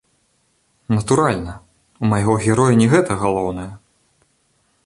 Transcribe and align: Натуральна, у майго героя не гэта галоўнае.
Натуральна, 0.95 1.53
у 2.01 2.11
майго 2.13 2.33
героя 2.49 2.73
не 2.83 2.87
гэта 2.95 3.19
галоўнае. 3.25 3.71